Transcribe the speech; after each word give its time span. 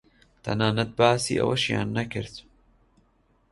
تەنانەت 0.45 0.89
باسی 0.99 1.39
ئەوەشیان 1.39 1.87
نەکرد 1.97 2.33